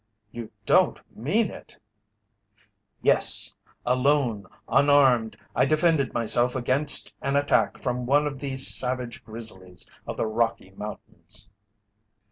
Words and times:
"You 0.31 0.49
don't 0.65 0.99
mean 1.15 1.51
it!" 1.51 1.77
"Yes. 3.03 3.53
Alone, 3.85 4.47
unarmed, 4.67 5.37
I 5.55 5.67
defended 5.67 6.11
myself 6.11 6.55
against 6.55 7.13
an 7.21 7.35
attack 7.35 7.83
from 7.83 8.07
one 8.07 8.25
of 8.25 8.39
the 8.39 8.57
savage 8.57 9.23
grizzlies 9.23 9.87
of 10.07 10.17
the 10.17 10.25
Rocky 10.25 10.71
Mountains." 10.71 11.47